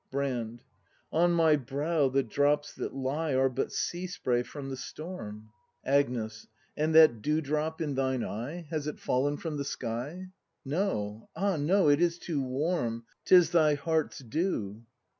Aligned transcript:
Brand. 0.09 0.63
On 1.11 1.31
my 1.31 1.55
brow 1.55 2.09
the 2.09 2.23
drops 2.23 2.73
that 2.73 2.95
lie 2.95 3.35
Are 3.35 3.49
but 3.49 3.71
sea 3.71 4.07
spray 4.07 4.41
from 4.41 4.69
the 4.69 4.75
storm. 4.75 5.49
Agnes. 5.85 6.47
And 6.75 6.95
that 6.95 7.21
dewdrop 7.21 7.79
in 7.81 7.93
thine 7.93 8.23
eye. 8.23 8.65
Has 8.71 8.87
it 8.87 8.97
fallen 8.99 9.37
from 9.37 9.57
the 9.57 9.63
sky? 9.63 10.29
No, 10.65 11.29
ah! 11.35 11.55
no, 11.55 11.87
it 11.87 12.01
is 12.01 12.17
too 12.17 12.41
warm, 12.41 13.03
'Tis 13.25 13.51
thy 13.51 13.75
heart's 13.75 14.17
dew! 14.17 14.85